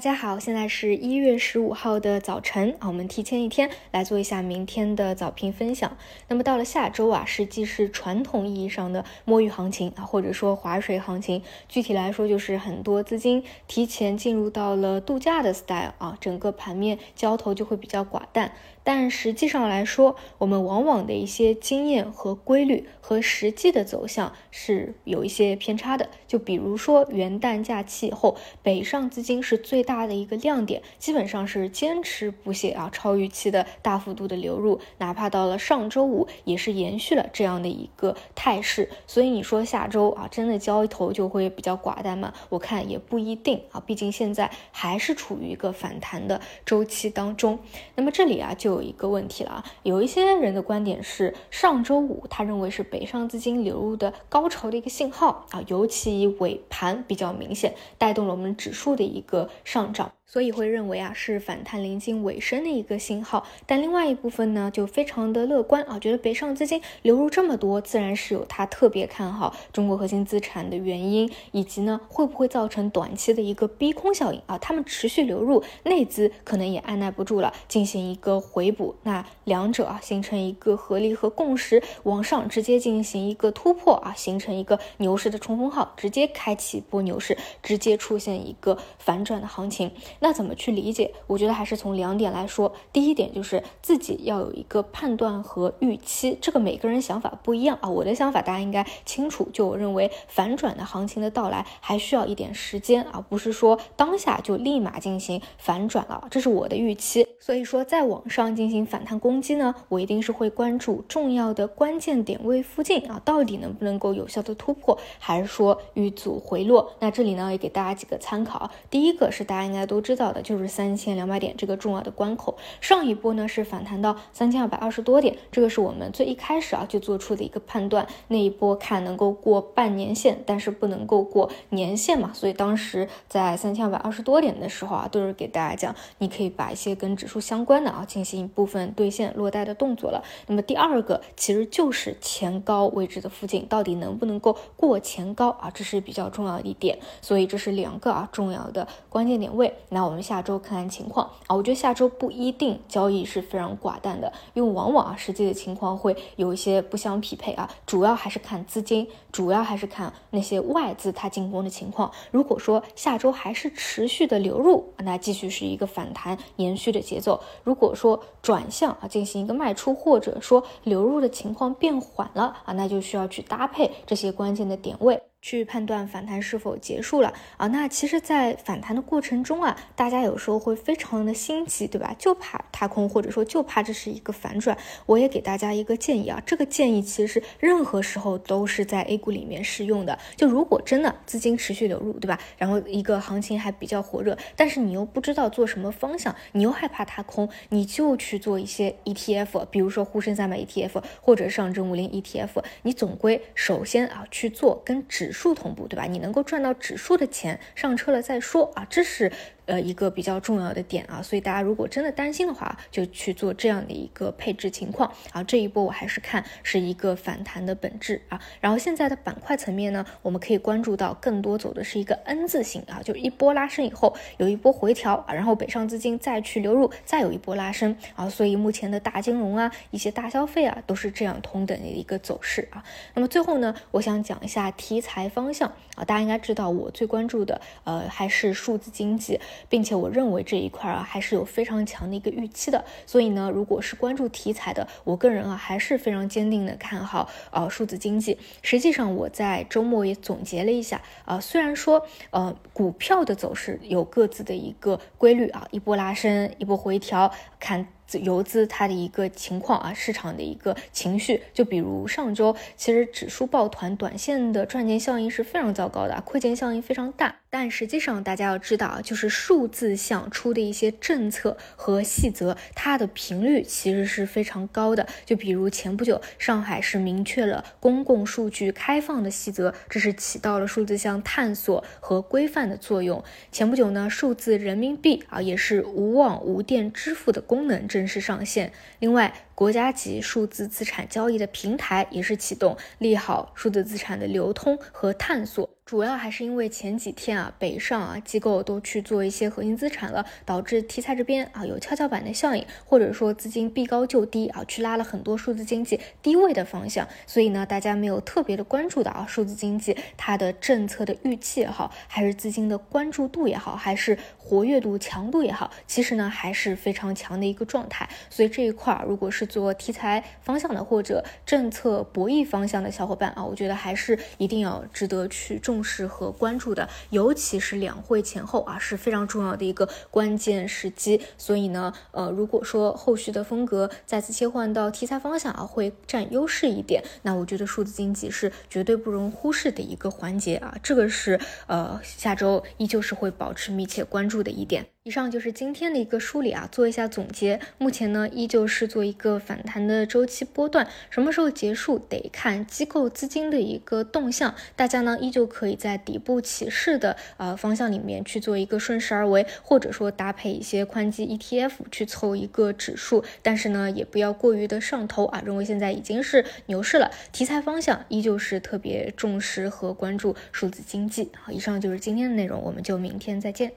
[0.00, 5.94] 大家好，现在是一月十五号的早晨啊，我们提前一天来做一下明天的早评分享。
[6.28, 11.42] 那么到了下周啊，实际是传统意义上的摸鱼行情啊，或者说划水行情。
[11.68, 18.52] 具体来说，就是很多资金提前进入到了度假的 style 啊，整个盘面交投就会比较寡淡。
[18.82, 26.08] 但实际上来说，我们往往的一些经验和规律和实际的走向是有一些偏差的。
[26.26, 38.88] 就比如说元旦假期后，北上资金是最大的一个亮点，基本上是坚持不懈啊，超预期的大幅度的流入，哪怕到了上周五也是延续了这样的一个态势。
[39.06, 42.32] 所以你说下周啊，真的交投就会比较寡淡吗？
[42.48, 47.58] 我看也不一定啊，毕竟现在还是处于一个反弹的周期当中。
[47.94, 48.69] 那么这里啊就。
[48.70, 60.12] 有一个问题了啊，有一些人的观点是，上周五他认为是北上资金流入的高潮的一个信号啊，尤其尾盘比较明显，带动了我们指数的一个上涨。
[60.32, 74.56] 所以会认为啊是反弹临近尾声的一个信号，但另外一部分呢就非常的乐观啊，觉得北上资金流入这么多，自然是有它特别看好中国核心资产的原因，以及呢会不会造成短期的一个逼空效应啊？
[74.58, 89.90] 他们持续流入，内资可能也按耐不住了，进行一个回补，那两者啊形成一个合力和共识，往上直接进行一个突破啊，形成一个牛市的冲锋号，直接开启一波牛市，直接出现一个反转的行情。
[90.20, 91.12] 那怎么去理解？
[91.26, 92.72] 我觉得还是从两点来说。
[92.92, 97.88] 第一点就是自己要有一个判断和预期，这个每个人想法不一样啊。
[97.88, 107.26] 我的想法大家应该清楚，就我认为反转的行情的到来还需要一点时间啊，不是说当下就立马进行反转了，这是我的预期。
[107.40, 116.92] 所以说，在网上进行反弹攻击呢，我一定是会关注重要的关键点位附近啊，到底能不能够有效的突破，还是说遇阻回落？
[116.98, 118.70] 那这里呢，也给大家几个参考。
[118.90, 120.09] 第一个是大家应该都知。
[120.10, 140.24] 知道的就是三千两百点这个重要的关口，上一波呢是反弹到三千二百二十多点，这个是我们最一开始啊就做出的一个判断，那一波看能够过半年线，但是不能够过年线嘛，所以当时在三千二百二十多点的时候啊，都是给大家讲，你可以把一些跟指数相关的啊进行一部分兑现落袋的动作了。
[140.48, 149.72] 那么第二个其实就是前高位置的附近到底能不能够过前高啊，这是比较重要的一点，所以这是两个啊重要的关键点位。
[149.90, 162.10] 那我们下周看看情况啊，我觉得下周不一定交易是非常寡淡的，因为往往啊实际的情况会有一些不相匹配啊，主要还是看资金，主要还是看那些外资它进攻的情况。
[162.30, 175.20] 如果说下周还是持续的流入，那继续是一个反弹延续的节奏；如果说转向啊进行一个卖出，或者说流入的情况变缓了啊，那就需要去搭配这些关键的点位。
[175.42, 177.66] 去判断反弹是否结束了啊？
[177.68, 182.14] 那其实，在反弹的过程中啊，大家有时候会非常的心急，对吧？
[182.18, 184.76] 就怕踏空，或者说就怕这是一个反转。
[185.06, 190.18] 我也给大家一个建议啊，这个建议其实是任何时候都是在 A 股里面适用的。
[190.36, 192.38] 就如果真的资金持续流入，对吧？
[192.58, 202.62] 然后一个行情还比较火热，但是你又不知道做什么方向，你又害怕踏空，你就去做一些 ETF，比如说沪深三百 ETF 或者上证五零 ETF。
[202.82, 206.06] 你总归首先啊去做跟指指数同步，对吧？
[206.06, 209.30] 你能够赚到指数的钱，上车了再说啊，这是。
[209.70, 215.44] 呃，一个比较重要的点啊，所以大家如果真的担心的话，就去做这样的一个配置情况啊。
[215.44, 218.40] 这一波我还是看是一个反弹的本质啊。
[218.60, 228.28] 然后现在的板块层面呢，我们可以关注到更多走的是一个 N 字形啊，就一波拉升以后有一波回调啊，然后北上资金再去流入，再有一波拉升啊。
[228.28, 232.82] 所以目前的大金融啊，一些大消费啊，都是这样同等的一个走势啊。
[233.14, 239.38] 那么最后呢，我想讲一下题材方向啊，大家应该知道我最关注的呃还是数字经济。
[239.68, 248.38] 并且我认为这一块啊还是有非常强的一个预期的，所以呢，如果是关注题材的，我个人啊还是非常坚定的看好啊数字经济。
[248.62, 257.86] 实际上我在周末也总结了一下啊，虽然说呃股票的走势有各自的一个规律啊，一波拉升，一波回调，看。
[258.18, 267.36] 游资它的一个情况啊，市场的一个情绪，就比如上周，其实指数抱团，短线的赚钱效应是非常糟糕的，亏钱效应非常大。
[267.52, 275.06] 但实际上大家要知道啊，就是数字项出的一些政策和细则，它的频率其实是非常高的。
[275.24, 283.22] 就比如前不久，上海是明确了公共数据开放的细则，这是起到了数字项探索和规范的作用。
[283.50, 287.99] 前不久呢，数字人民币啊，也是无网无电支付的功能，这。
[288.00, 288.72] 正式上线。
[289.00, 295.68] 另外，国家级数字资产交易的平台也是启动，利好数字资产的流通和探索。
[295.84, 318.08] 主要还是因为前几天啊，北上啊机构都去做一些核心资产了，导致题材这边啊有跷跷板的效应，或者说资金避高就低啊，去拉了很多数字经济低位的方向，所以呢，大家没有特别的关注的啊，数字经济它的政策的预期也好，还是资金的关注度也好，还是活跃度强度也好，其实呢还是非常强的一个状态。
[318.30, 325.84] 所以这一块儿，如果是 做题材方向的或者政策博弈方向的小伙伴啊，我觉得还是一定要值得去重。
[325.84, 331.20] 视和关注的，尤其是两会前后啊，是非常重要的一个关键时机。
[331.36, 340.76] 所以呢，呃，如果说后续的风格再次切换到题材方向啊，会占优势一点，那我觉得数字经济是绝对不容忽视的一个环节啊。
[340.80, 344.86] 这个是呃，下周依旧是会保持密切关注的一点。
[345.02, 347.58] 以上就是今天的一个梳理啊，做一下总结。
[347.78, 354.54] 目前呢，依旧是做一个反弹的周期波段，什么时候结束得看机构资金的一个动向。
[354.76, 363.24] 大家呢，依旧可以在底部起势的呃方向里面去做一个顺势而为，或者说搭配一些宽基 ETF 去凑一个指数。
[363.40, 367.10] 但是呢，也不要过于的上头啊，认为现在已经是牛市了。
[367.32, 371.30] 题材方向依旧是特别重视和关注数字经济。
[371.40, 373.72] 好，以上就是今天的内容，我们就明天再见。